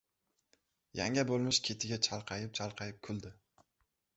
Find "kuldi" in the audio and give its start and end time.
3.11-3.37